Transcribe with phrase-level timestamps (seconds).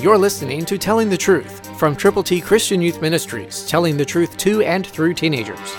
[0.00, 4.36] You're listening to Telling the Truth from Triple T Christian Youth Ministries, telling the truth
[4.36, 5.74] to and through teenagers.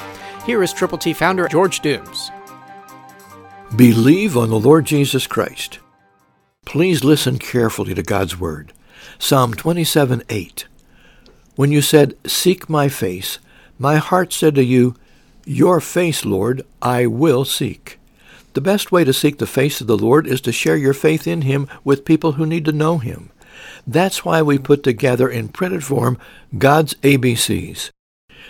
[0.45, 2.29] Here is Triple T founder George Dooms.
[3.77, 5.79] Believe on the Lord Jesus Christ.
[6.65, 8.73] Please listen carefully to God's Word.
[9.19, 10.67] Psalm 27 8.
[11.55, 13.39] When you said, Seek my face,
[13.77, 14.95] my heart said to you,
[15.45, 17.99] Your face, Lord, I will seek.
[18.51, 21.25] The best way to seek the face of the Lord is to share your faith
[21.25, 23.31] in Him with people who need to know Him.
[23.87, 26.17] That's why we put together in printed form
[26.57, 27.91] God's ABCs.